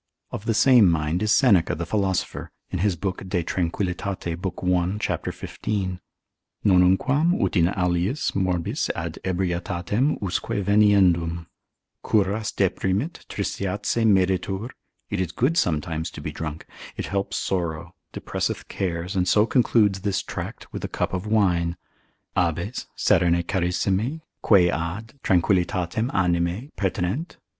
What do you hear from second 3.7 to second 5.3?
lib. 1. c.